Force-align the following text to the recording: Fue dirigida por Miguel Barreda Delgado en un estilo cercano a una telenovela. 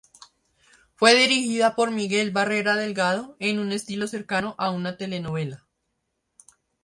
Fue 0.95 1.13
dirigida 1.13 1.75
por 1.75 1.91
Miguel 1.91 2.31
Barreda 2.31 2.75
Delgado 2.75 3.35
en 3.37 3.59
un 3.59 3.71
estilo 3.71 4.07
cercano 4.07 4.55
a 4.57 4.71
una 4.71 4.97
telenovela. 4.97 5.67